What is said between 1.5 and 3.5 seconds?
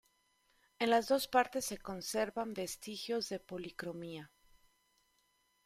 se conservan vestigios de